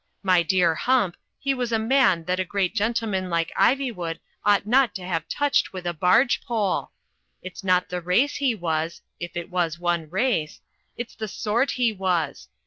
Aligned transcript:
My 0.23 0.41
dear 0.41 0.73
Hump, 0.73 1.15
he 1.37 1.53
was 1.53 1.71
a 1.71 1.77
man 1.77 2.23
that 2.25 2.39
a 2.39 2.43
great 2.43 2.73
gentleman 2.73 3.29
like 3.29 3.51
Ivy 3.55 3.91
wood 3.91 4.19
ought 4.43 4.65
not 4.65 4.95
to 4.95 5.03
have 5.05 5.27
touched 5.29 5.73
with 5.73 5.85
a 5.85 5.93
barge 5.93 6.41
pole. 6.43 6.89
It's 7.43 7.63
not 7.63 7.89
the 7.89 8.01
race 8.01 8.37
he 8.37 8.55
was— 8.55 9.03
^if 9.21 9.29
it 9.35 9.51
was 9.51 9.77
one 9.77 10.09
race— 10.09 10.59
it's 10.97 11.13
the 11.13 11.27
Sort 11.27 11.69
he 11.77 11.93
was. 11.93 12.47